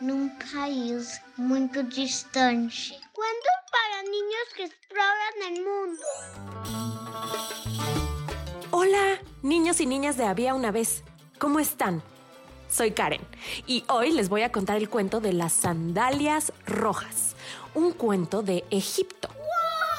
num 0.00 0.28
país 0.52 1.20
muito 1.36 1.82
distante. 1.82 2.98
Cuentos 3.12 3.58
para 3.70 4.02
niños 4.04 4.46
que 4.56 4.64
exploran 4.64 5.42
el 5.48 5.64
mundo. 5.64 6.02
Hola, 8.70 9.18
niños 9.42 9.80
y 9.80 9.86
niñas 9.86 10.16
de 10.16 10.24
Había 10.24 10.54
una 10.54 10.70
vez. 10.70 11.02
¿Cómo 11.38 11.58
están? 11.58 12.02
Soy 12.70 12.90
Karen 12.92 13.22
y 13.66 13.84
hoy 13.88 14.12
les 14.12 14.28
voy 14.28 14.42
a 14.42 14.52
contar 14.52 14.76
el 14.76 14.88
cuento 14.88 15.20
de 15.20 15.32
las 15.32 15.52
sandalias 15.52 16.52
rojas, 16.66 17.34
un 17.74 17.92
cuento 17.92 18.42
de 18.42 18.64
Egipto. 18.70 19.28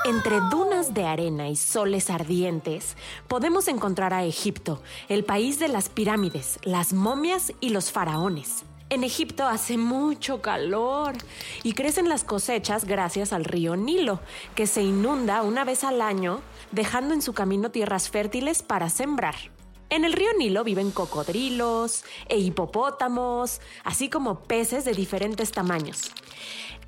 Entre 0.06 0.40
dunas 0.50 0.94
de 0.94 1.06
arena 1.06 1.50
y 1.50 1.58
soles 1.58 2.10
ardientes, 2.10 2.96
podemos 3.28 3.68
encontrar 3.68 4.14
a 4.14 4.24
Egipto, 4.24 4.82
el 5.10 5.26
país 5.26 5.60
de 5.60 5.68
las 5.68 5.90
pirámides, 5.90 6.58
las 6.64 6.94
momias 6.94 7.52
y 7.60 7.70
los 7.70 7.92
faraones. 7.92 8.64
En 8.92 9.04
Egipto 9.04 9.46
hace 9.46 9.78
mucho 9.78 10.42
calor 10.42 11.14
y 11.62 11.74
crecen 11.74 12.10
las 12.10 12.24
cosechas 12.24 12.86
gracias 12.86 13.34
al 13.34 13.46
río 13.46 13.76
Nilo, 13.76 14.20
que 14.56 14.66
se 14.66 14.82
inunda 14.82 15.44
una 15.44 15.64
vez 15.64 15.84
al 15.84 16.02
año, 16.02 16.42
dejando 16.72 17.14
en 17.14 17.22
su 17.22 17.34
camino 17.34 17.70
tierras 17.70 18.10
fértiles 18.10 18.64
para 18.64 18.90
sembrar. 18.90 19.36
En 19.92 20.06
el 20.06 20.14
río 20.14 20.30
Nilo 20.40 20.64
viven 20.64 20.90
cocodrilos 20.90 22.04
e 22.30 22.40
hipopótamos, 22.40 23.62
así 23.84 24.10
como 24.10 24.42
peces 24.42 24.86
de 24.86 24.94
diferentes 24.94 25.52
tamaños. 25.52 26.12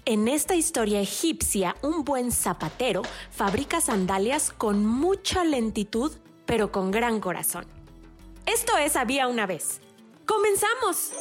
En 0.06 0.28
esta 0.28 0.56
historia 0.56 1.02
egipcia, 1.02 1.76
un 1.84 2.04
buen 2.04 2.32
zapatero 2.32 3.04
fabrica 3.30 3.80
sandalias 3.80 4.52
con 4.52 4.88
mucha 4.88 5.44
lentitud, 5.44 6.12
pero 6.48 6.72
con 6.72 6.90
gran 6.90 7.20
corazón. 7.20 7.68
Esto 8.48 8.76
es 8.78 8.96
Había 8.96 9.28
una 9.28 9.46
vez. 9.46 9.82
¡Comenzamos! 10.26 11.12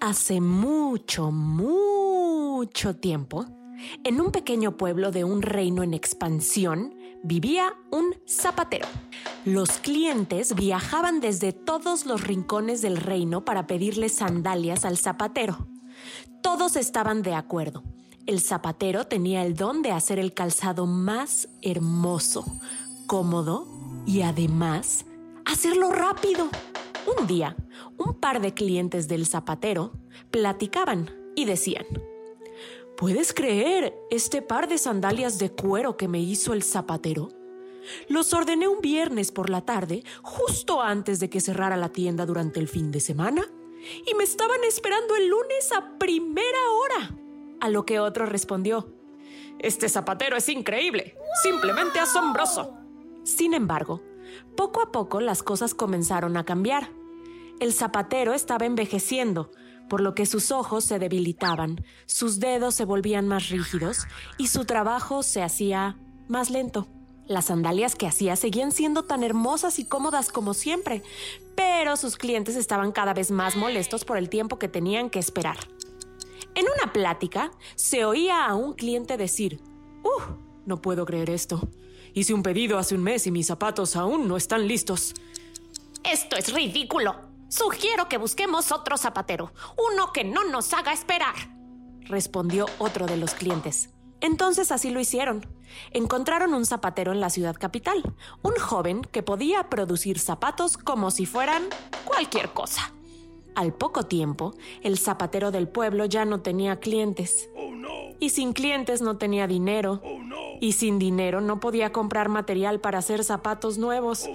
Hace 0.00 0.40
mucho, 0.40 1.32
mucho 1.32 2.94
tiempo, 2.94 3.46
en 4.04 4.20
un 4.20 4.30
pequeño 4.30 4.76
pueblo 4.76 5.10
de 5.10 5.24
un 5.24 5.42
reino 5.42 5.82
en 5.82 5.92
expansión, 5.92 6.94
vivía 7.24 7.74
un 7.90 8.14
zapatero. 8.24 8.86
Los 9.44 9.70
clientes 9.78 10.54
viajaban 10.54 11.20
desde 11.20 11.52
todos 11.52 12.06
los 12.06 12.22
rincones 12.22 12.80
del 12.80 12.96
reino 12.96 13.44
para 13.44 13.66
pedirle 13.66 14.08
sandalias 14.08 14.84
al 14.84 14.98
zapatero. 14.98 15.66
Todos 16.42 16.76
estaban 16.76 17.22
de 17.22 17.34
acuerdo. 17.34 17.82
El 18.26 18.40
zapatero 18.40 19.08
tenía 19.08 19.44
el 19.44 19.56
don 19.56 19.82
de 19.82 19.90
hacer 19.90 20.20
el 20.20 20.32
calzado 20.32 20.86
más 20.86 21.48
hermoso, 21.60 22.44
cómodo 23.08 23.66
y 24.06 24.22
además 24.22 25.06
hacerlo 25.44 25.90
rápido. 25.90 26.48
Un 27.16 27.26
día, 27.26 27.56
un 27.96 28.14
par 28.20 28.40
de 28.40 28.52
clientes 28.52 29.08
del 29.08 29.26
zapatero 29.26 29.92
platicaban 30.30 31.10
y 31.34 31.44
decían, 31.44 31.86
¿Puedes 32.98 33.32
creer 33.32 33.94
este 34.10 34.42
par 34.42 34.68
de 34.68 34.76
sandalias 34.76 35.38
de 35.38 35.50
cuero 35.50 35.96
que 35.96 36.08
me 36.08 36.18
hizo 36.18 36.52
el 36.52 36.64
zapatero? 36.64 37.28
Los 38.08 38.34
ordené 38.34 38.66
un 38.66 38.80
viernes 38.80 39.30
por 39.30 39.48
la 39.48 39.60
tarde, 39.60 40.02
justo 40.22 40.82
antes 40.82 41.20
de 41.20 41.30
que 41.30 41.40
cerrara 41.40 41.76
la 41.76 41.90
tienda 41.90 42.26
durante 42.26 42.58
el 42.58 42.66
fin 42.68 42.90
de 42.90 43.00
semana, 43.00 43.46
y 44.04 44.14
me 44.14 44.24
estaban 44.24 44.62
esperando 44.64 45.14
el 45.14 45.28
lunes 45.28 45.70
a 45.72 45.96
primera 45.96 46.58
hora. 46.72 47.16
A 47.60 47.68
lo 47.68 47.86
que 47.86 48.00
otro 48.00 48.26
respondió, 48.26 48.92
Este 49.60 49.88
zapatero 49.88 50.36
es 50.36 50.48
increíble, 50.48 51.16
simplemente 51.42 52.00
asombroso. 52.00 52.76
Sin 53.22 53.54
embargo, 53.54 54.02
poco 54.56 54.82
a 54.82 54.90
poco 54.90 55.20
las 55.20 55.42
cosas 55.42 55.74
comenzaron 55.74 56.36
a 56.36 56.44
cambiar. 56.44 56.97
El 57.60 57.72
zapatero 57.72 58.34
estaba 58.34 58.66
envejeciendo, 58.66 59.50
por 59.88 60.00
lo 60.00 60.14
que 60.14 60.26
sus 60.26 60.52
ojos 60.52 60.84
se 60.84 60.98
debilitaban, 60.98 61.84
sus 62.06 62.38
dedos 62.38 62.74
se 62.74 62.84
volvían 62.84 63.26
más 63.26 63.48
rígidos 63.48 64.06
y 64.36 64.48
su 64.48 64.64
trabajo 64.64 65.22
se 65.22 65.42
hacía 65.42 65.96
más 66.28 66.50
lento. 66.50 66.86
Las 67.26 67.46
sandalias 67.46 67.96
que 67.96 68.06
hacía 68.06 68.36
seguían 68.36 68.70
siendo 68.70 69.02
tan 69.02 69.22
hermosas 69.22 69.78
y 69.78 69.84
cómodas 69.84 70.30
como 70.30 70.54
siempre, 70.54 71.02
pero 71.56 71.96
sus 71.96 72.16
clientes 72.16 72.54
estaban 72.54 72.92
cada 72.92 73.12
vez 73.12 73.30
más 73.30 73.56
molestos 73.56 74.04
por 74.04 74.18
el 74.18 74.28
tiempo 74.28 74.58
que 74.58 74.68
tenían 74.68 75.10
que 75.10 75.18
esperar. 75.18 75.58
En 76.54 76.64
una 76.64 76.92
plática, 76.92 77.50
se 77.74 78.04
oía 78.04 78.46
a 78.46 78.54
un 78.54 78.74
cliente 78.74 79.16
decir, 79.16 79.60
¡Uh! 80.04 80.32
No 80.64 80.80
puedo 80.80 81.04
creer 81.06 81.30
esto. 81.30 81.68
Hice 82.14 82.34
un 82.34 82.42
pedido 82.42 82.78
hace 82.78 82.94
un 82.94 83.02
mes 83.02 83.26
y 83.26 83.30
mis 83.30 83.46
zapatos 83.46 83.96
aún 83.96 84.28
no 84.28 84.36
están 84.36 84.68
listos. 84.68 85.14
Esto 86.04 86.36
es 86.36 86.52
ridículo. 86.52 87.27
Sugiero 87.48 88.08
que 88.08 88.18
busquemos 88.18 88.72
otro 88.72 88.96
zapatero, 88.98 89.52
uno 89.76 90.12
que 90.12 90.22
no 90.22 90.44
nos 90.44 90.72
haga 90.74 90.92
esperar, 90.92 91.34
respondió 92.02 92.66
otro 92.78 93.06
de 93.06 93.16
los 93.16 93.32
clientes. 93.34 93.90
Entonces 94.20 94.72
así 94.72 94.90
lo 94.90 95.00
hicieron. 95.00 95.46
Encontraron 95.92 96.52
un 96.52 96.66
zapatero 96.66 97.12
en 97.12 97.20
la 97.20 97.30
ciudad 97.30 97.56
capital, 97.56 98.02
un 98.42 98.54
joven 98.54 99.02
que 99.02 99.22
podía 99.22 99.68
producir 99.70 100.18
zapatos 100.18 100.76
como 100.76 101.10
si 101.10 101.24
fueran 101.24 101.62
cualquier 102.04 102.50
cosa. 102.50 102.92
Al 103.54 103.72
poco 103.72 104.04
tiempo, 104.04 104.54
el 104.82 104.98
zapatero 104.98 105.50
del 105.50 105.68
pueblo 105.68 106.04
ya 106.04 106.24
no 106.24 106.42
tenía 106.42 106.80
clientes. 106.80 107.48
Y 108.20 108.30
sin 108.30 108.52
clientes 108.52 109.00
no 109.00 109.16
tenía 109.16 109.46
dinero. 109.46 110.02
Y 110.60 110.72
sin 110.72 110.98
dinero 110.98 111.40
no 111.40 111.60
podía 111.60 111.92
comprar 111.92 112.28
material 112.28 112.80
para 112.80 112.98
hacer 112.98 113.24
zapatos 113.24 113.78
nuevos. 113.78 114.28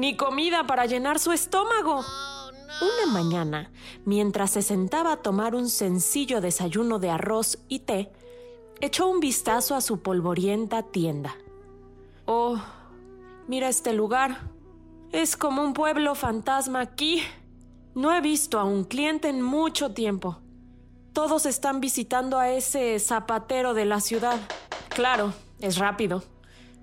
Ni 0.00 0.16
comida 0.16 0.66
para 0.66 0.86
llenar 0.86 1.18
su 1.18 1.30
estómago. 1.30 2.02
Una 2.80 3.12
mañana, 3.12 3.70
mientras 4.06 4.52
se 4.52 4.62
sentaba 4.62 5.12
a 5.12 5.16
tomar 5.18 5.54
un 5.54 5.68
sencillo 5.68 6.40
desayuno 6.40 6.98
de 6.98 7.10
arroz 7.10 7.58
y 7.68 7.80
té, 7.80 8.10
echó 8.80 9.10
un 9.10 9.20
vistazo 9.20 9.74
a 9.74 9.82
su 9.82 10.00
polvorienta 10.00 10.84
tienda. 10.84 11.36
Oh, 12.24 12.58
mira 13.46 13.68
este 13.68 13.92
lugar. 13.92 14.40
Es 15.12 15.36
como 15.36 15.60
un 15.60 15.74
pueblo 15.74 16.14
fantasma 16.14 16.80
aquí. 16.80 17.22
No 17.94 18.16
he 18.16 18.22
visto 18.22 18.58
a 18.58 18.64
un 18.64 18.84
cliente 18.84 19.28
en 19.28 19.42
mucho 19.42 19.92
tiempo. 19.92 20.38
Todos 21.12 21.44
están 21.44 21.78
visitando 21.82 22.38
a 22.38 22.48
ese 22.48 22.98
zapatero 23.00 23.74
de 23.74 23.84
la 23.84 24.00
ciudad. 24.00 24.40
Claro, 24.88 25.34
es 25.58 25.76
rápido, 25.76 26.24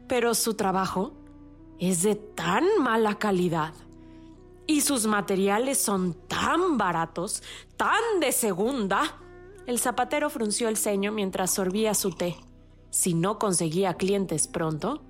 pero 0.07 0.35
su 0.35 0.53
trabajo 0.53 1.16
es 1.79 2.03
de 2.03 2.15
tan 2.15 2.65
mala 2.79 3.15
calidad. 3.15 3.73
Y 4.65 4.81
sus 4.81 5.07
materiales 5.07 5.77
son 5.77 6.13
tan 6.27 6.77
baratos, 6.77 7.41
tan 7.77 8.19
de 8.19 8.31
segunda. 8.31 9.17
El 9.65 9.79
zapatero 9.79 10.29
frunció 10.29 10.67
el 10.67 10.77
ceño 10.77 11.11
mientras 11.11 11.53
sorbía 11.53 11.93
su 11.93 12.11
té. 12.11 12.35
Si 12.89 13.13
no 13.13 13.39
conseguía 13.39 13.93
clientes 13.93 14.47
pronto, 14.47 15.03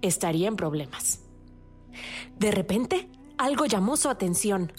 estaría 0.00 0.48
en 0.48 0.56
problemas. 0.56 1.20
De 2.38 2.50
repente, 2.50 3.10
algo 3.36 3.66
llamó 3.66 3.96
su 3.96 4.08
atención. 4.08 4.72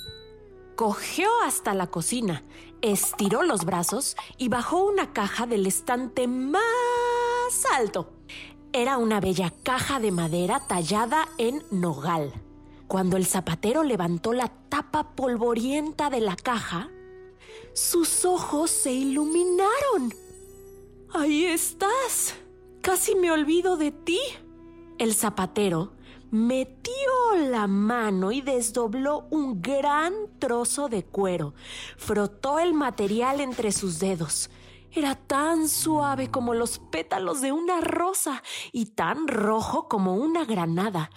Cogió 0.76 1.30
hasta 1.46 1.74
la 1.74 1.88
cocina, 1.88 2.44
estiró 2.82 3.44
los 3.44 3.66
brazos 3.66 4.16
y 4.38 4.50
bajó 4.50 4.86
una 4.86 5.14
caja 5.14 5.46
del 5.46 5.68
estante 5.68 6.28
más 6.28 6.64
alto. 7.78 8.14
Era 8.76 8.98
una 8.98 9.20
bella 9.20 9.54
caja 9.62 10.00
de 10.00 10.12
madera 10.12 10.60
tallada 10.60 11.28
en 11.38 11.62
nogal. 11.70 12.34
Cuando 12.88 13.18
el 13.18 13.28
zapatero 13.28 13.84
levantó 13.84 14.34
la 14.34 14.48
tapa 14.48 15.16
polvorienta 15.16 16.10
de 16.10 16.22
la 16.22 16.36
caja, 16.36 16.90
sus 17.74 18.26
ojos 18.26 18.72
se 18.72 18.92
iluminaron. 18.92 20.16
Ahí 21.14 21.46
estás. 21.46 22.34
Casi 22.82 23.14
me 23.14 23.32
olvido 23.32 23.78
de 23.78 23.92
ti. 23.92 24.20
El 24.98 25.14
zapatero 25.14 25.92
metió 26.32 26.92
la 27.38 27.68
mano 27.68 28.32
y 28.32 28.42
desdobló 28.42 29.28
un 29.30 29.62
gran 29.62 30.14
trozo 30.40 30.90
de 30.90 31.04
cuero. 31.04 31.54
Frotó 31.96 32.58
el 32.58 32.74
material 32.74 33.40
entre 33.40 33.72
sus 33.72 34.00
dedos. 34.00 34.50
Era 34.96 35.16
tan 35.16 35.68
suave 35.68 36.30
como 36.30 36.54
los 36.54 36.78
pétalos 36.78 37.42
de 37.42 37.52
una 37.52 37.82
rosa 37.82 38.44
y 38.72 38.86
tan 38.86 39.28
rojo 39.28 39.88
como 39.88 40.14
una 40.14 40.46
granada. 40.46 41.10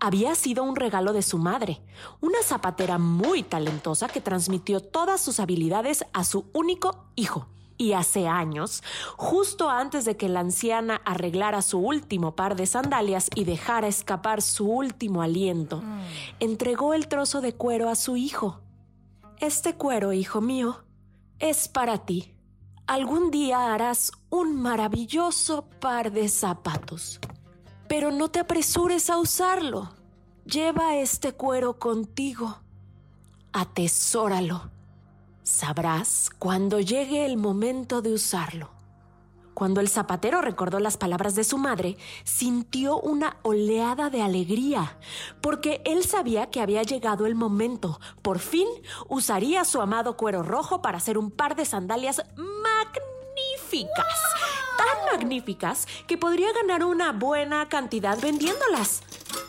Había 0.00 0.34
sido 0.34 0.64
un 0.64 0.76
regalo 0.76 1.12
de 1.12 1.20
su 1.20 1.36
madre, 1.36 1.82
una 2.22 2.42
zapatera 2.42 2.96
muy 2.96 3.42
talentosa 3.42 4.08
que 4.08 4.22
transmitió 4.22 4.80
todas 4.80 5.20
sus 5.20 5.40
habilidades 5.40 6.06
a 6.14 6.24
su 6.24 6.50
único 6.54 7.04
hijo. 7.14 7.48
Y 7.76 7.92
hace 7.92 8.28
años, 8.28 8.82
justo 9.16 9.68
antes 9.68 10.06
de 10.06 10.16
que 10.16 10.30
la 10.30 10.40
anciana 10.40 11.02
arreglara 11.04 11.60
su 11.60 11.80
último 11.80 12.34
par 12.34 12.56
de 12.56 12.64
sandalias 12.66 13.28
y 13.34 13.44
dejara 13.44 13.88
escapar 13.88 14.40
su 14.40 14.70
último 14.70 15.20
aliento, 15.20 15.82
entregó 16.40 16.94
el 16.94 17.08
trozo 17.08 17.42
de 17.42 17.54
cuero 17.54 17.90
a 17.90 17.94
su 17.94 18.16
hijo. 18.16 18.60
Este 19.38 19.74
cuero, 19.74 20.14
hijo 20.14 20.40
mío, 20.40 20.84
es 21.38 21.68
para 21.68 21.98
ti. 22.06 22.31
Algún 22.92 23.30
día 23.30 23.72
harás 23.72 24.12
un 24.28 24.54
maravilloso 24.54 25.64
par 25.80 26.12
de 26.12 26.28
zapatos. 26.28 27.20
Pero 27.88 28.10
no 28.10 28.28
te 28.28 28.38
apresures 28.38 29.08
a 29.08 29.16
usarlo. 29.16 29.88
Lleva 30.44 30.96
este 30.96 31.32
cuero 31.32 31.78
contigo. 31.78 32.58
Atesóralo. 33.50 34.70
Sabrás 35.42 36.28
cuando 36.38 36.80
llegue 36.80 37.24
el 37.24 37.38
momento 37.38 38.02
de 38.02 38.12
usarlo. 38.12 38.68
Cuando 39.54 39.80
el 39.80 39.88
zapatero 39.88 40.42
recordó 40.42 40.78
las 40.78 40.98
palabras 40.98 41.34
de 41.34 41.44
su 41.44 41.56
madre, 41.56 41.96
sintió 42.24 42.98
una 42.98 43.36
oleada 43.42 44.10
de 44.10 44.20
alegría, 44.20 44.98
porque 45.40 45.82
él 45.84 46.04
sabía 46.04 46.50
que 46.50 46.60
había 46.60 46.82
llegado 46.82 47.26
el 47.26 47.34
momento. 47.34 48.00
Por 48.22 48.38
fin 48.38 48.68
usaría 49.08 49.64
su 49.64 49.80
amado 49.80 50.16
cuero 50.16 50.42
rojo 50.42 50.82
para 50.82 50.98
hacer 50.98 51.16
un 51.16 51.30
par 51.30 51.54
de 51.54 51.64
sandalias 51.64 52.22
Tan 53.72 55.06
magníficas 55.10 55.86
que 56.06 56.18
podría 56.18 56.52
ganar 56.52 56.84
una 56.84 57.12
buena 57.12 57.70
cantidad 57.70 58.20
vendiéndolas. 58.20 59.02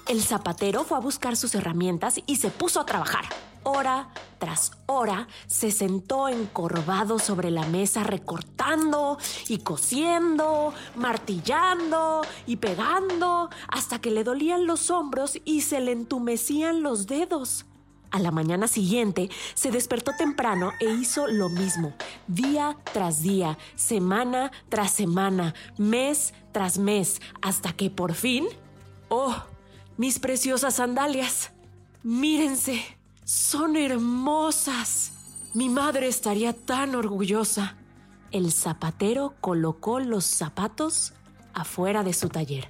El 0.07 0.23
zapatero 0.23 0.85
fue 0.85 0.97
a 0.97 1.01
buscar 1.01 1.35
sus 1.35 1.55
herramientas 1.55 2.21
y 2.25 2.37
se 2.37 2.49
puso 2.49 2.79
a 2.79 2.85
trabajar. 2.85 3.25
Hora 3.63 4.07
tras 4.39 4.71
hora 4.85 5.27
se 5.47 5.71
sentó 5.71 6.29
encorvado 6.29 7.19
sobre 7.19 7.51
la 7.51 7.65
mesa 7.65 8.03
recortando 8.03 9.17
y 9.49 9.57
cosiendo, 9.59 10.73
martillando 10.95 12.21
y 12.45 12.57
pegando 12.57 13.49
hasta 13.67 13.99
que 13.99 14.11
le 14.11 14.23
dolían 14.23 14.67
los 14.67 14.89
hombros 14.89 15.37
y 15.43 15.61
se 15.61 15.81
le 15.81 15.91
entumecían 15.91 16.81
los 16.81 17.07
dedos. 17.07 17.65
A 18.13 18.19
la 18.19 18.29
mañana 18.29 18.67
siguiente 18.67 19.31
se 19.55 19.71
despertó 19.71 20.11
temprano 20.15 20.71
e 20.79 20.85
hizo 20.85 21.25
lo 21.25 21.49
mismo, 21.49 21.93
día 22.27 22.77
tras 22.93 23.23
día, 23.23 23.57
semana 23.75 24.51
tras 24.69 24.91
semana, 24.91 25.55
mes 25.79 26.35
tras 26.51 26.77
mes, 26.77 27.19
hasta 27.41 27.73
que 27.73 27.89
por 27.89 28.13
fin... 28.13 28.45
¡Oh! 29.09 29.35
Mis 29.97 30.19
preciosas 30.19 30.75
sandalias. 30.75 31.53
Mírense. 32.03 32.83
Son 33.23 33.75
hermosas. 33.75 35.13
Mi 35.55 35.69
madre 35.69 36.07
estaría 36.07 36.53
tan 36.53 36.93
orgullosa. 36.93 37.77
El 38.29 38.51
zapatero 38.51 39.33
colocó 39.41 39.99
los 39.99 40.23
zapatos 40.23 41.13
afuera 41.55 42.03
de 42.03 42.13
su 42.13 42.29
taller. 42.29 42.67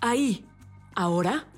Ahí, 0.00 0.46
ahora, 0.94 1.48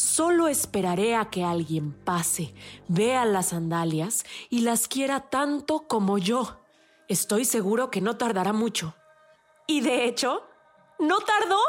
solo 0.00 0.48
esperaré 0.48 1.14
a 1.14 1.26
que 1.26 1.44
alguien 1.44 1.92
pase, 1.92 2.54
vea 2.88 3.26
las 3.26 3.48
sandalias 3.48 4.24
y 4.48 4.60
las 4.60 4.88
quiera 4.88 5.28
tanto 5.28 5.86
como 5.88 6.16
yo. 6.16 6.58
Estoy 7.08 7.44
seguro 7.44 7.90
que 7.90 8.00
no 8.00 8.16
tardará 8.16 8.54
mucho. 8.54 8.94
Y 9.66 9.82
de 9.82 10.06
hecho, 10.06 10.42
no 10.98 11.18
tardó. 11.18 11.60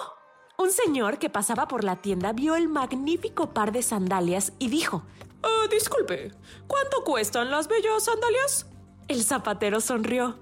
Un 0.58 0.72
señor 0.72 1.20
que 1.20 1.30
pasaba 1.30 1.68
por 1.68 1.84
la 1.84 1.98
tienda 1.98 2.32
vio 2.32 2.56
el 2.56 2.70
magnífico 2.70 3.54
par 3.54 3.74
de 3.74 3.84
sandalias 3.84 4.54
y 4.60 4.70
dijo, 4.70 5.04
Ah, 5.44 5.68
disculpe, 5.70 6.32
¿cuánto 6.68 7.04
cuestan 7.04 7.52
las 7.52 7.68
bellas 7.68 8.06
sandalias? 8.06 8.66
El 9.10 9.24
zapatero 9.24 9.82
sonrió. 9.82 10.40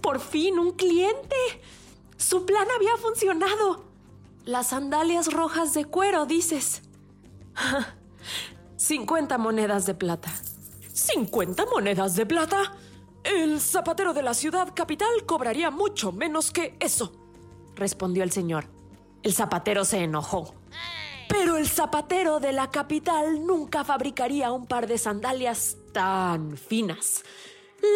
Por 0.00 0.20
fin, 0.20 0.58
un 0.58 0.72
cliente. 0.72 1.36
Su 2.16 2.46
plan 2.46 2.66
había 2.74 2.96
funcionado. 2.96 3.84
Las 4.44 4.68
sandalias 4.68 5.32
rojas 5.32 5.74
de 5.74 5.84
cuero, 5.84 6.24
dices. 6.24 6.82
50 8.76 9.38
monedas 9.38 9.86
de 9.86 9.94
plata. 9.94 10.30
¿50 10.92 11.68
monedas 11.70 12.16
de 12.16 12.26
plata? 12.26 12.74
El 13.24 13.60
zapatero 13.60 14.14
de 14.14 14.22
la 14.22 14.34
ciudad 14.34 14.72
capital 14.74 15.08
cobraría 15.26 15.70
mucho 15.70 16.12
menos 16.12 16.52
que 16.52 16.76
eso, 16.80 17.12
respondió 17.74 18.22
el 18.22 18.30
señor. 18.30 18.66
El 19.22 19.32
zapatero 19.34 19.84
se 19.84 19.98
enojó. 19.98 20.54
Pero 21.28 21.56
el 21.56 21.68
zapatero 21.68 22.38
de 22.38 22.52
la 22.52 22.70
capital 22.70 23.44
nunca 23.44 23.82
fabricaría 23.82 24.52
un 24.52 24.66
par 24.66 24.86
de 24.86 24.96
sandalias 24.96 25.76
tan 25.92 26.56
finas. 26.56 27.24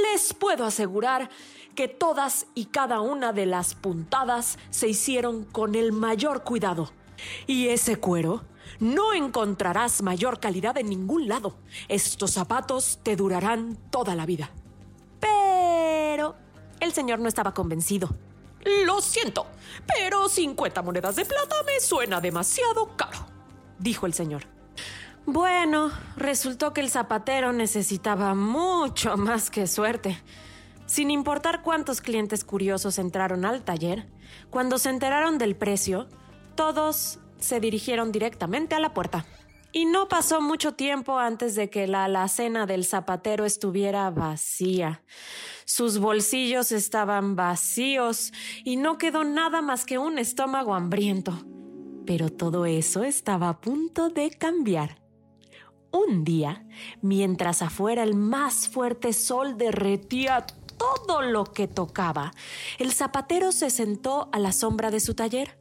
Les 0.03 0.35
puedo 0.35 0.65
asegurar 0.65 1.31
que 1.75 1.87
todas 1.87 2.47
y 2.55 2.67
cada 2.67 3.01
una 3.01 3.33
de 3.33 3.47
las 3.47 3.75
puntadas 3.75 4.59
se 4.71 4.89
hicieron 4.89 5.45
con 5.45 5.75
el 5.77 5.93
mayor 5.93 6.43
cuidado. 6.43 6.91
Y 7.47 7.69
ese 7.69 7.97
cuero 7.97 8.43
no 8.79 9.13
encontrarás 9.13 10.03
mayor 10.03 10.41
calidad 10.41 10.79
en 10.79 10.89
ningún 10.89 11.29
lado. 11.29 11.57
Estos 11.89 12.33
zapatos 12.33 13.01
te 13.03 13.17
durarán 13.17 13.77
toda 13.91 14.15
la 14.15 14.27
vida. 14.27 14.51
Pero 15.21 16.37
el 16.81 16.93
señor 16.93 17.19
no 17.19 17.29
estaba 17.29 17.55
convencido. 17.55 18.09
Lo 18.85 19.01
siento, 19.01 19.47
pero 19.87 20.29
50 20.29 20.83
monedas 20.83 21.17
de 21.17 21.25
plata 21.25 21.57
me 21.65 21.81
suena 21.81 22.21
demasiado 22.21 22.95
caro, 22.97 23.27
dijo 23.79 24.07
el 24.07 24.13
señor. 24.13 24.43
Bueno, 25.25 25.91
resultó 26.17 26.73
que 26.73 26.81
el 26.81 26.91
zapatero 26.91 27.53
necesitaba 27.53 28.35
mucho 28.35 29.17
más 29.17 29.51
que 29.51 29.67
suerte. 29.67 30.21
Sin 30.87 31.11
importar 31.11 31.63
cuántos 31.63 32.01
clientes 32.01 32.45
curiosos 32.45 32.99
entraron 32.99 33.45
al 33.45 33.63
taller, 33.63 34.09
cuando 34.51 34.77
se 34.77 34.91
enteraron 34.91 35.39
del 35.39 35.55
precio, 35.55 36.09
todos 36.57 37.20
se 37.41 37.61
dirigieron 37.61 38.13
directamente 38.13 38.75
a 38.75 38.81
la 38.81 38.95
puerta. 38.95 39.27
Y 39.73 39.85
no 39.85 40.09
pasó 40.09 40.41
mucho 40.41 40.75
tiempo 40.75 41.19
antes 41.19 41.55
de 41.55 41.71
que 41.71 41.87
la 41.87 42.05
alacena 42.05 42.67
del 42.67 42.85
zapatero 42.85 43.45
estuviera 43.45 44.11
vacía. 44.11 45.05
Sus 45.65 46.01
bolsillos 46.01 46.73
estaban 46.73 47.37
vacíos 47.37 48.33
y 48.65 48.77
no 48.77 48.99
quedó 48.99 49.23
nada 49.23 49.63
más 49.63 49.87
que 49.87 49.99
un 49.99 50.19
estómago 50.19 50.75
hambriento. 50.75 51.45
Pero 52.05 52.31
todo 52.31 52.67
eso 52.67 53.05
estaba 53.05 53.49
a 53.49 53.61
punto 53.61 54.09
de 54.09 54.31
cambiar. 54.31 55.01
Un 55.93 56.25
día, 56.25 56.67
mientras 57.01 57.63
afuera 57.63 58.03
el 58.03 58.15
más 58.15 58.69
fuerte 58.69 59.13
sol 59.13 59.57
derretía 59.57 60.47
todo 60.77 61.23
lo 61.23 61.45
que 61.45 61.69
tocaba, 61.69 62.33
el 62.79 62.93
zapatero 62.93 63.53
se 63.53 63.71
sentó 63.71 64.29
a 64.33 64.41
la 64.41 64.51
sombra 64.51 64.91
de 64.91 64.99
su 64.99 65.15
taller 65.15 65.60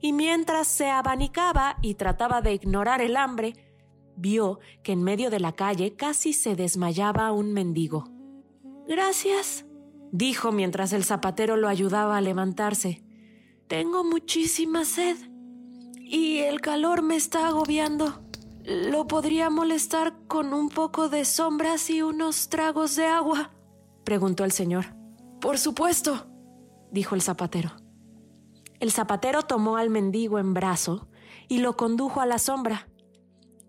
y 0.00 0.12
mientras 0.12 0.66
se 0.66 0.90
abanicaba 0.90 1.76
y 1.82 1.94
trataba 1.94 2.40
de 2.40 2.54
ignorar 2.54 3.00
el 3.00 3.16
hambre, 3.16 3.54
vio 4.16 4.58
que 4.82 4.92
en 4.92 5.02
medio 5.02 5.30
de 5.30 5.40
la 5.40 5.52
calle 5.52 5.96
casi 5.96 6.32
se 6.32 6.56
desmayaba 6.56 7.32
un 7.32 7.52
mendigo. 7.52 8.04
Gracias, 8.86 9.64
dijo 10.12 10.52
mientras 10.52 10.92
el 10.92 11.04
zapatero 11.04 11.56
lo 11.56 11.68
ayudaba 11.68 12.16
a 12.16 12.20
levantarse. 12.20 13.02
Tengo 13.66 14.04
muchísima 14.04 14.84
sed 14.84 15.16
y 15.98 16.38
el 16.38 16.60
calor 16.60 17.02
me 17.02 17.16
está 17.16 17.48
agobiando. 17.48 18.20
¿Lo 18.62 19.06
podría 19.06 19.50
molestar 19.50 20.14
con 20.26 20.54
un 20.54 20.70
poco 20.70 21.08
de 21.08 21.24
sombras 21.24 21.90
y 21.90 22.02
unos 22.02 22.48
tragos 22.48 22.96
de 22.96 23.06
agua? 23.06 23.50
preguntó 24.04 24.44
el 24.44 24.52
señor. 24.52 24.96
Por 25.40 25.58
supuesto, 25.58 26.26
dijo 26.90 27.14
el 27.14 27.20
zapatero. 27.20 27.83
El 28.80 28.90
zapatero 28.90 29.42
tomó 29.42 29.76
al 29.76 29.90
mendigo 29.90 30.38
en 30.38 30.54
brazo 30.54 31.08
y 31.48 31.58
lo 31.58 31.76
condujo 31.76 32.20
a 32.20 32.26
la 32.26 32.38
sombra. 32.38 32.88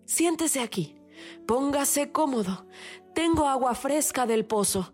Siéntese 0.05 0.61
aquí, 0.61 0.95
póngase 1.45 2.11
cómodo. 2.11 2.65
Tengo 3.13 3.47
agua 3.47 3.75
fresca 3.75 4.25
del 4.25 4.45
pozo. 4.45 4.93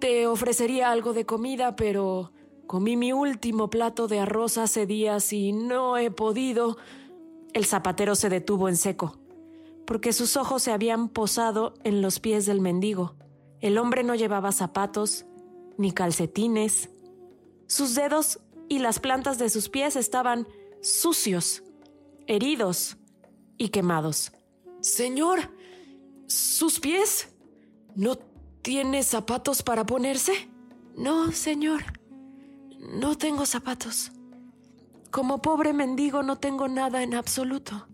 Te 0.00 0.26
ofrecería 0.26 0.90
algo 0.90 1.12
de 1.12 1.26
comida, 1.26 1.76
pero 1.76 2.32
comí 2.66 2.96
mi 2.96 3.12
último 3.12 3.70
plato 3.70 4.08
de 4.08 4.20
arroz 4.20 4.58
hace 4.58 4.86
días 4.86 5.32
y 5.32 5.52
no 5.52 5.96
he 5.96 6.10
podido. 6.10 6.76
El 7.52 7.64
zapatero 7.64 8.14
se 8.14 8.28
detuvo 8.28 8.68
en 8.68 8.76
seco, 8.76 9.18
porque 9.86 10.12
sus 10.12 10.36
ojos 10.36 10.62
se 10.62 10.72
habían 10.72 11.08
posado 11.08 11.74
en 11.84 12.02
los 12.02 12.20
pies 12.20 12.44
del 12.46 12.60
mendigo. 12.60 13.14
El 13.60 13.78
hombre 13.78 14.04
no 14.04 14.14
llevaba 14.14 14.52
zapatos, 14.52 15.24
ni 15.78 15.92
calcetines. 15.92 16.90
Sus 17.66 17.94
dedos 17.94 18.40
y 18.68 18.78
las 18.78 18.98
plantas 18.98 19.38
de 19.38 19.50
sus 19.50 19.68
pies 19.68 19.96
estaban 19.96 20.46
sucios, 20.82 21.62
heridos, 22.26 22.96
y 23.58 23.68
quemados. 23.68 24.32
Señor, 24.80 25.50
¿sus 26.26 26.80
pies? 26.80 27.28
¿No 27.94 28.16
tiene 28.62 29.02
zapatos 29.02 29.62
para 29.62 29.86
ponerse? 29.86 30.32
No, 30.96 31.32
señor. 31.32 31.82
No 32.78 33.16
tengo 33.16 33.46
zapatos. 33.46 34.12
Como 35.10 35.40
pobre 35.40 35.72
mendigo 35.72 36.22
no 36.22 36.36
tengo 36.36 36.68
nada 36.68 37.02
en 37.02 37.14
absoluto. 37.14 37.88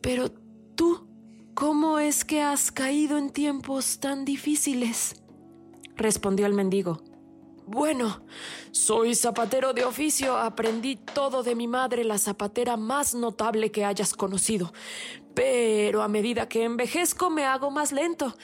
Pero 0.00 0.30
tú, 0.74 1.06
¿cómo 1.54 1.98
es 1.98 2.24
que 2.24 2.42
has 2.42 2.70
caído 2.70 3.18
en 3.18 3.30
tiempos 3.30 4.00
tan 4.00 4.24
difíciles? 4.24 5.16
respondió 5.96 6.46
el 6.46 6.54
mendigo. 6.54 7.02
Bueno, 7.72 8.22
soy 8.72 9.14
zapatero 9.14 9.72
de 9.72 9.84
oficio, 9.84 10.36
aprendí 10.36 10.96
todo 10.96 11.44
de 11.44 11.54
mi 11.54 11.68
madre, 11.68 12.02
la 12.02 12.18
zapatera 12.18 12.76
más 12.76 13.14
notable 13.14 13.70
que 13.70 13.84
hayas 13.84 14.12
conocido. 14.12 14.72
Pero 15.36 16.02
a 16.02 16.08
medida 16.08 16.48
que 16.48 16.64
envejezco 16.64 17.30
me 17.30 17.44
hago 17.44 17.70
más 17.70 17.92
lento. 17.92 18.36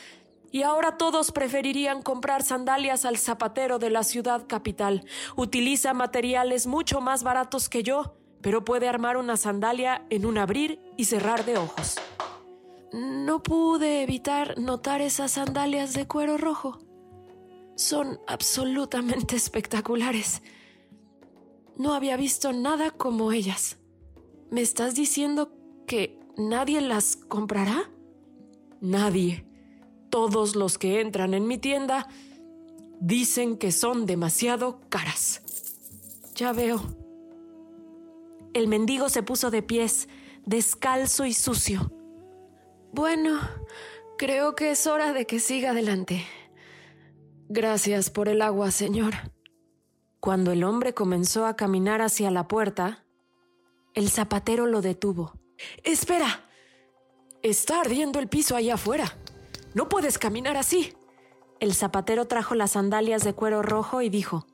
Y 0.53 0.63
ahora 0.63 0.97
todos 0.97 1.33
preferirían 1.33 2.03
comprar 2.03 2.45
sandalias 2.45 3.05
al 3.05 3.19
zapatero 3.19 3.81
de 3.81 3.91
la 3.91 4.05
ciudad 4.05 4.47
capital. 4.47 5.05
Utiliza 5.35 5.93
materiales 5.93 6.69
mucho 6.69 7.01
más 7.01 7.25
baratos 7.25 7.69
que 7.69 7.83
yo, 7.83 8.15
pero 8.43 8.65
puede 8.65 8.89
armar 8.89 9.17
una 9.17 9.37
sandalia 9.37 10.07
en 10.09 10.25
un 10.25 10.39
abrir 10.39 10.79
y 10.97 11.07
cerrar 11.07 11.45
de 11.45 11.59
ojos. 11.59 11.97
No 12.93 13.43
pude 13.43 14.05
evitar 14.05 14.57
notar 14.57 15.01
esas 15.01 15.33
sandalias 15.33 15.95
de 15.95 16.07
cuero 16.07 16.39
rojo 16.39 16.86
son 17.77 18.21
absolutamente 18.27 19.37
espectaculares. 19.37 20.43
No 21.77 21.95
había 21.95 22.17
visto 22.17 22.53
nada 22.53 22.91
como 22.91 23.33
ellas. 23.33 23.77
¿Me 24.51 24.63
estás 24.63 24.95
diciendo 24.95 25.53
que 25.87 26.19
nadie 26.37 26.81
las 26.81 27.17
comprará? 27.17 27.91
Nadie. 28.81 29.47
Todos 30.11 30.57
los 30.57 30.79
que 30.79 31.01
entran 31.01 31.35
en 31.35 31.47
mi 31.47 31.59
tienda 31.59 32.09
dicen 32.99 33.59
que 33.59 33.73
son 33.73 34.07
demasiado 34.07 34.81
caras. 34.89 35.43
Ya 36.35 36.53
veo. 36.53 36.81
El 38.55 38.69
mendigo 38.69 39.11
se 39.11 39.23
puso 39.23 39.51
de 39.51 39.63
pies, 39.63 40.09
descalzo 40.47 41.27
y 41.27 41.35
sucio. 41.35 41.93
Bueno, 42.93 43.39
creo 44.17 44.55
que 44.55 44.71
es 44.71 44.87
hora 44.87 45.13
de 45.13 45.27
que 45.27 45.41
siga 45.41 45.73
adelante. 45.73 46.25
Gracias 47.49 48.11
por 48.11 48.29
el 48.29 48.43
agua, 48.43 48.73
señor. 48.73 49.15
Cuando 50.19 50.51
el 50.51 50.65
hombre 50.65 50.95
comenzó 50.95 51.47
a 51.47 51.55
caminar 51.55 52.03
hacia 52.03 52.33
la 52.33 52.49
puerta, 52.49 53.05
el 53.95 54.11
zapatero 54.11 54.67
lo 54.67 54.83
detuvo. 54.83 55.33
Espera. 55.85 56.45
Está 57.43 57.81
ardiendo 57.81 58.19
el 58.19 58.27
piso 58.27 58.57
allá 58.57 58.75
afuera. 58.75 59.17
No 59.75 59.89
puedes 59.89 60.19
caminar 60.19 60.57
así. 60.57 60.95
El 61.61 61.73
zapatero 61.73 62.27
trajo 62.27 62.57
las 62.57 62.73
sandalias 62.73 63.23
de 63.23 63.33
cuero 63.33 63.63
rojo 63.63 64.03
y 64.03 64.09
dijo, 64.09 64.45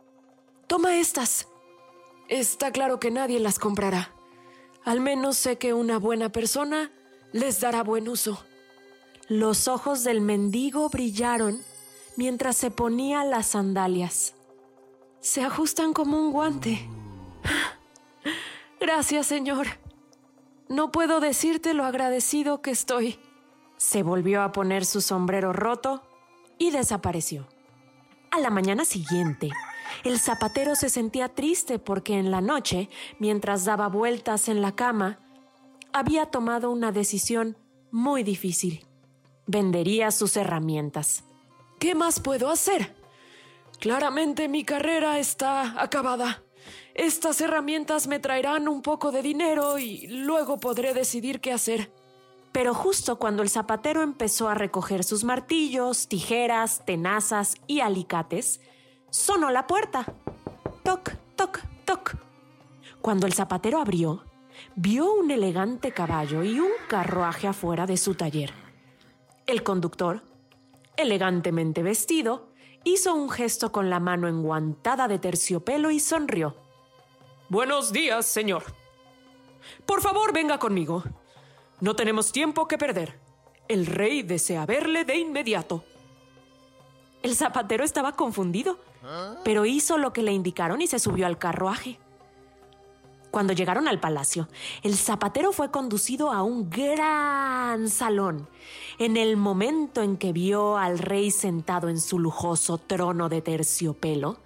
Toma 0.67 0.99
estas. 0.99 1.49
Está 2.29 2.73
claro 2.73 3.01
que 3.01 3.11
nadie 3.11 3.41
las 3.41 3.59
comprará. 3.59 4.13
Al 4.85 5.01
menos 5.01 5.39
sé 5.39 5.57
que 5.57 5.73
una 5.73 5.99
buena 5.99 6.31
persona 6.31 6.93
les 7.33 7.61
dará 7.61 7.83
buen 7.83 8.07
uso. 8.07 8.45
Los 9.29 9.67
ojos 9.67 10.05
del 10.05 10.21
mendigo 10.21 10.91
brillaron 10.91 11.63
mientras 12.17 12.57
se 12.57 12.71
ponía 12.71 13.25
las 13.25 13.49
sandalias. 13.49 14.35
Se 15.21 15.43
ajustan 15.43 15.93
como 15.93 16.19
un 16.19 16.33
guante. 16.33 16.89
Gracias, 18.81 19.27
Señor. 19.27 19.67
No 20.69 20.91
puedo 20.91 21.21
decirte 21.21 21.75
lo 21.75 21.85
agradecido 21.85 22.63
que 22.63 22.71
estoy. 22.71 23.19
Se 23.77 24.03
volvió 24.03 24.43
a 24.43 24.53
poner 24.53 24.85
su 24.85 25.01
sombrero 25.01 25.53
roto 25.53 26.03
y 26.59 26.71
desapareció. 26.71 27.47
A 28.31 28.41
la 28.41 28.51
mañana 28.51 28.85
siguiente, 28.85 29.51
el 30.05 30.19
zapatero 30.19 30.75
se 30.75 30.89
sentía 30.89 31.29
triste 31.29 31.79
porque 31.79 32.19
en 32.19 32.31
la 32.31 32.41
noche, 32.41 32.89
mientras 33.19 33.65
daba 33.65 33.89
vueltas 33.89 34.49
en 34.49 34.63
la 34.63 34.73
cama, 34.73 35.19
había 35.93 36.27
tomado 36.27 36.71
una 36.71 36.93
decisión 36.93 37.57
muy 37.91 38.23
difícil. 38.23 38.87
Vendería 39.47 40.11
sus 40.11 40.37
herramientas. 40.37 41.25
¿Qué 41.83 41.97
más 41.97 42.21
puedo 42.21 42.49
hacer? 42.49 42.95
Claramente 43.81 44.47
mi 44.47 44.63
carrera 44.63 45.19
está 45.19 45.83
acabada. 45.83 46.45
Estas 46.95 47.41
herramientas 47.41 48.07
me 48.07 48.21
traerán 48.21 48.69
un 48.69 48.83
poco 48.83 49.11
de 49.11 49.21
dinero 49.21 49.81
y 49.81 50.07
luego 50.07 50.61
podré 50.61 50.95
decidir 50.95 51.41
qué 51.41 51.53
hacer. 51.53 51.93
Pero 52.53 52.73
justo 52.73 53.19
cuando 53.19 53.43
el 53.43 53.51
zapatero 53.51 54.01
empezó 54.01 54.49
a 54.49 54.55
recoger 54.55 55.03
sus 55.03 55.25
martillos, 55.25 56.07
tijeras, 56.07 56.85
tenazas 56.87 57.57
y 57.67 57.81
alicates, 57.81 58.61
sonó 59.11 59.51
la 59.51 59.67
puerta. 59.67 60.07
Toc, 60.85 61.17
toc, 61.35 61.63
toc. 61.85 62.15
Cuando 63.01 63.27
el 63.27 63.33
zapatero 63.33 63.81
abrió, 63.81 64.23
vio 64.77 65.13
un 65.13 65.33
elegante 65.33 65.91
caballo 65.91 66.45
y 66.45 66.61
un 66.61 66.71
carruaje 66.89 67.49
afuera 67.49 67.87
de 67.87 67.97
su 67.97 68.15
taller. 68.15 68.55
El 69.49 69.65
conductor 69.65 70.23
elegantemente 70.97 71.83
vestido, 71.83 72.49
hizo 72.85 73.15
un 73.15 73.31
gesto 73.31 73.73
con 73.73 73.91
la 73.91 74.01
mano 74.01 74.29
enguantada 74.29 75.09
de 75.09 75.19
terciopelo 75.19 75.91
y 75.91 76.01
sonrió. 76.01 76.57
Buenos 77.49 77.93
días, 77.93 78.27
señor. 78.27 78.65
Por 79.87 80.01
favor, 80.01 80.33
venga 80.33 80.59
conmigo. 80.59 81.05
No 81.81 81.95
tenemos 81.97 82.33
tiempo 82.33 82.69
que 82.69 82.79
perder. 82.79 83.19
El 83.69 83.87
rey 83.87 84.23
desea 84.23 84.67
verle 84.67 85.05
de 85.05 85.17
inmediato. 85.17 85.85
El 87.23 87.37
zapatero 87.37 87.85
estaba 87.85 88.13
confundido, 88.13 88.79
pero 89.45 89.65
hizo 89.65 89.99
lo 89.99 90.13
que 90.13 90.23
le 90.23 90.33
indicaron 90.33 90.81
y 90.83 90.87
se 90.87 90.99
subió 90.99 91.27
al 91.27 91.39
carruaje. 91.39 91.99
Cuando 93.33 93.55
llegaron 93.55 93.89
al 93.89 93.99
palacio, 93.99 94.47
el 94.83 94.95
zapatero 94.95 95.53
fue 95.53 95.71
conducido 95.71 96.33
a 96.33 96.43
un 96.43 96.69
gran 96.69 97.89
salón. 97.89 98.47
En 98.99 99.17
el 99.17 99.39
momento 99.39 100.03
en 100.03 100.19
que 100.19 100.35
vio 100.35 100.77
al 100.77 100.99
rey 100.99 101.31
sentado 101.31 101.89
en 101.89 101.99
su 101.99 102.19
lujoso 102.19 102.77
trono 102.77 103.31
de 103.31 103.41
terciopelo, 103.41 104.37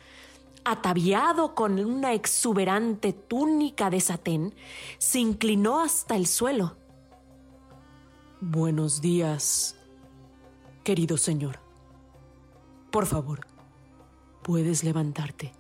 ataviado 0.64 1.56
con 1.56 1.80
una 1.80 2.12
exuberante 2.12 3.12
túnica 3.12 3.90
de 3.90 4.00
satén, 4.00 4.54
se 4.98 5.18
inclinó 5.18 5.80
hasta 5.80 6.14
el 6.14 6.28
suelo. 6.28 6.76
Buenos 8.40 9.00
días, 9.00 9.74
querido 10.84 11.16
señor. 11.16 11.58
Por 12.92 13.06
favor, 13.06 13.48
puedes 14.44 14.84
levantarte. 14.84 15.52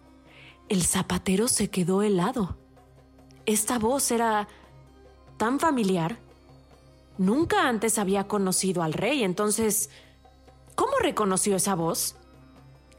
El 0.68 0.84
zapatero 0.84 1.48
se 1.48 1.70
quedó 1.70 2.02
helado. 2.02 2.56
Esta 3.46 3.78
voz 3.78 4.10
era 4.10 4.48
tan 5.36 5.60
familiar. 5.60 6.18
Nunca 7.16 7.68
antes 7.68 7.98
había 7.98 8.28
conocido 8.28 8.82
al 8.82 8.92
rey, 8.92 9.22
entonces, 9.22 9.88
¿cómo 10.74 10.92
reconoció 11.00 11.56
esa 11.56 11.74
voz? 11.74 12.16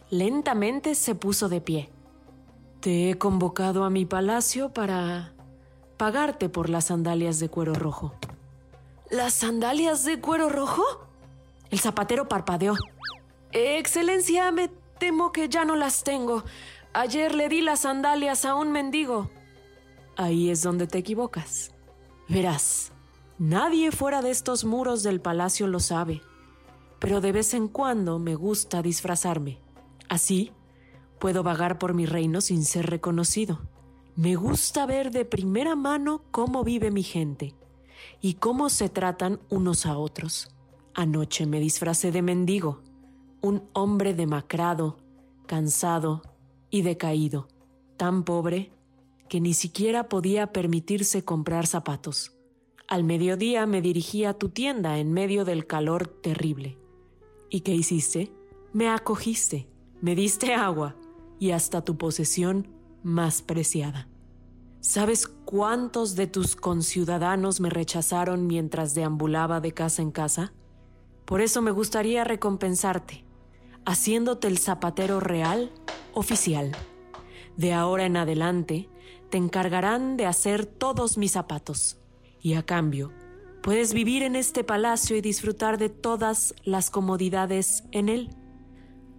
Lentamente 0.09 0.95
se 0.95 1.15
puso 1.15 1.49
de 1.49 1.61
pie. 1.61 1.89
Te 2.79 3.09
he 3.09 3.17
convocado 3.17 3.83
a 3.83 3.89
mi 3.89 4.05
palacio 4.05 4.69
para 4.69 5.33
pagarte 5.97 6.47
por 6.47 6.69
las 6.69 6.85
sandalias 6.85 7.39
de 7.39 7.49
cuero 7.49 7.73
rojo. 7.73 8.13
¿Las 9.09 9.33
sandalias 9.33 10.05
de 10.05 10.21
cuero 10.21 10.49
rojo? 10.49 10.83
El 11.69 11.79
zapatero 11.79 12.27
parpadeó. 12.27 12.75
Excelencia, 13.51 14.51
me 14.51 14.69
temo 14.97 15.31
que 15.31 15.49
ya 15.49 15.65
no 15.65 15.75
las 15.75 16.03
tengo. 16.03 16.43
Ayer 16.93 17.35
le 17.35 17.49
di 17.49 17.61
las 17.61 17.81
sandalias 17.81 18.45
a 18.45 18.55
un 18.55 18.71
mendigo. 18.71 19.29
Ahí 20.17 20.49
es 20.49 20.63
donde 20.63 20.87
te 20.87 20.97
equivocas. 20.97 21.71
Verás, 22.27 22.91
nadie 23.37 23.91
fuera 23.91 24.23
de 24.23 24.31
estos 24.31 24.65
muros 24.65 25.03
del 25.03 25.21
palacio 25.21 25.67
lo 25.67 25.79
sabe, 25.79 26.23
pero 26.97 27.21
de 27.21 27.31
vez 27.31 27.53
en 27.53 27.67
cuando 27.67 28.17
me 28.17 28.33
gusta 28.33 28.81
disfrazarme. 28.81 29.59
Así 30.09 30.51
puedo 31.19 31.43
vagar 31.43 31.77
por 31.77 31.93
mi 31.93 32.07
reino 32.07 32.41
sin 32.41 32.65
ser 32.65 32.89
reconocido. 32.89 33.61
Me 34.15 34.35
gusta 34.35 34.87
ver 34.87 35.11
de 35.11 35.23
primera 35.23 35.75
mano 35.75 36.23
cómo 36.31 36.63
vive 36.63 36.89
mi 36.89 37.03
gente 37.03 37.53
y 38.19 38.33
cómo 38.35 38.69
se 38.69 38.89
tratan 38.89 39.39
unos 39.49 39.85
a 39.85 39.99
otros. 39.99 40.49
Anoche 40.95 41.45
me 41.45 41.59
disfracé 41.59 42.11
de 42.11 42.23
mendigo, 42.23 42.81
un 43.41 43.69
hombre 43.73 44.15
demacrado, 44.15 44.97
cansado 45.45 46.23
y 46.71 46.81
decaído, 46.81 47.47
tan 47.97 48.23
pobre 48.23 48.71
que 49.27 49.41
ni 49.41 49.53
siquiera 49.53 50.09
podía 50.09 50.51
permitirse 50.51 51.23
comprar 51.23 51.67
zapatos. 51.67 52.33
Al 52.87 53.03
mediodía 53.03 53.65
me 53.65 53.81
dirigí 53.81 54.23
a 54.23 54.33
tu 54.33 54.49
tienda 54.49 54.97
en 54.97 55.11
medio 55.11 55.43
del 55.43 55.67
calor 55.67 56.07
terrible. 56.07 56.77
¿Y 57.49 57.61
qué 57.61 57.73
hiciste? 57.73 58.31
Me 58.73 58.89
acogiste, 58.89 59.67
me 60.01 60.15
diste 60.15 60.53
agua 60.53 60.95
y 61.39 61.51
hasta 61.51 61.83
tu 61.83 61.97
posesión 61.97 62.67
más 63.03 63.41
preciada. 63.41 64.07
¿Sabes 64.79 65.27
cuántos 65.27 66.15
de 66.15 66.27
tus 66.27 66.55
conciudadanos 66.55 67.59
me 67.59 67.69
rechazaron 67.69 68.47
mientras 68.47 68.93
deambulaba 68.93 69.59
de 69.59 69.73
casa 69.73 70.01
en 70.01 70.11
casa? 70.11 70.53
Por 71.25 71.41
eso 71.41 71.61
me 71.61 71.71
gustaría 71.71 72.23
recompensarte, 72.23 73.25
haciéndote 73.85 74.47
el 74.47 74.59
zapatero 74.59 75.19
real 75.19 75.71
oficial. 76.13 76.71
De 77.57 77.73
ahora 77.73 78.05
en 78.05 78.15
adelante, 78.17 78.87
te 79.29 79.37
encargarán 79.37 80.17
de 80.17 80.25
hacer 80.25 80.65
todos 80.65 81.17
mis 81.17 81.31
zapatos. 81.31 81.97
Y 82.41 82.53
a 82.53 82.63
cambio, 82.63 83.11
puedes 83.61 83.93
vivir 83.93 84.23
en 84.23 84.35
este 84.35 84.63
palacio 84.63 85.17
y 85.17 85.21
disfrutar 85.21 85.77
de 85.77 85.89
todas 85.89 86.53
las 86.63 86.89
comodidades 86.89 87.83
en 87.91 88.09
él. 88.09 88.35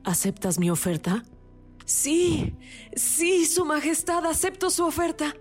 ¿Aceptas 0.04 0.58
mi 0.58 0.70
oferta? 0.70 1.24
Sí, 1.84 2.54
sí, 2.94 3.46
Su 3.46 3.64
Majestad, 3.64 4.26
acepto 4.26 4.70
su 4.70 4.84
oferta. 4.84 5.34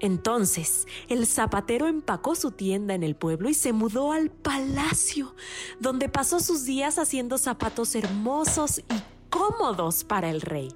Entonces, 0.00 0.86
el 1.08 1.26
zapatero 1.26 1.86
empacó 1.86 2.34
su 2.34 2.52
tienda 2.52 2.94
en 2.94 3.02
el 3.02 3.14
pueblo 3.14 3.50
y 3.50 3.54
se 3.54 3.74
mudó 3.74 4.12
al 4.12 4.30
palacio, 4.30 5.34
donde 5.78 6.08
pasó 6.08 6.40
sus 6.40 6.64
días 6.64 6.98
haciendo 6.98 7.36
zapatos 7.36 7.94
hermosos 7.94 8.78
y 8.78 9.28
cómodos 9.28 10.04
para 10.04 10.30
el 10.30 10.40
rey. 10.40 10.68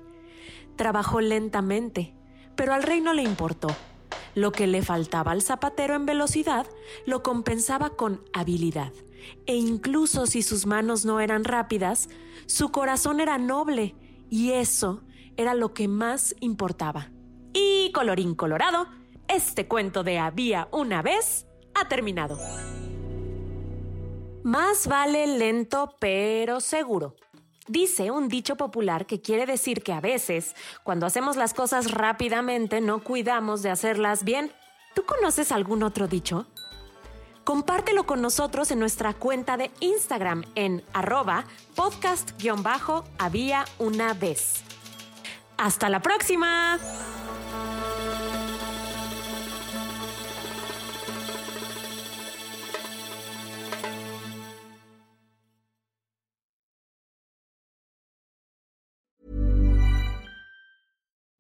Trabajó 0.76 1.22
lentamente, 1.22 2.14
pero 2.56 2.75
al 2.75 2.82
rey 2.82 3.00
no 3.00 3.12
le 3.12 3.23
importó. 3.23 3.68
Lo 4.34 4.52
que 4.52 4.66
le 4.66 4.82
faltaba 4.82 5.32
al 5.32 5.42
zapatero 5.42 5.94
en 5.94 6.06
velocidad 6.06 6.66
lo 7.06 7.23
compensaba 7.23 7.90
con 7.90 8.23
habilidad. 8.32 8.92
E 9.46 9.54
incluso 9.54 10.26
si 10.26 10.42
sus 10.42 10.66
manos 10.66 11.04
no 11.04 11.20
eran 11.20 11.44
rápidas, 11.44 12.08
su 12.46 12.70
corazón 12.70 13.20
era 13.20 13.38
noble 13.38 13.94
y 14.28 14.52
eso 14.52 15.02
era 15.37 15.54
lo 15.54 15.73
que 15.73 15.88
más 15.88 16.34
importaba. 16.40 17.11
Y 17.52 17.92
colorín 17.92 18.34
colorado, 18.34 18.88
este 19.28 19.68
cuento 19.68 20.02
de 20.02 20.18
había 20.18 20.68
una 20.73 21.02
vez 21.02 21.46
ha 21.75 21.88
terminado. 21.88 22.38
Más 24.42 24.87
vale 24.87 25.26
lento 25.26 25.94
pero 25.99 26.61
seguro. 26.61 27.14
Dice 27.66 28.11
un 28.11 28.28
dicho 28.28 28.56
popular 28.56 29.06
que 29.06 29.23
quiere 29.23 29.47
decir 29.47 29.83
que 29.83 29.94
a 29.94 30.00
veces, 30.00 30.54
cuando 30.83 31.06
hacemos 31.06 31.37
las 31.37 31.54
cosas 31.54 31.90
rápidamente, 31.92 32.83
no 32.83 33.02
cuidamos 33.02 33.62
de 33.62 33.71
hacerlas 33.71 34.23
bien. 34.23 34.52
¿Tú 34.94 35.04
conoces 35.06 35.50
algún 35.50 35.83
otro 35.83 36.06
dicho? 36.06 36.47
Compártelo 37.42 38.04
con 38.04 38.21
nosotros 38.21 38.71
en 38.71 38.80
nuestra 38.80 39.14
cuenta 39.14 39.56
de 39.56 39.71
Instagram 39.80 40.44
en 40.54 40.85
arroba 40.92 41.47
podcast-había 41.75 43.64
una 43.78 44.12
vez. 44.12 44.62
¡Hasta 45.56 45.88
la 45.88 46.00
próxima! 46.00 46.78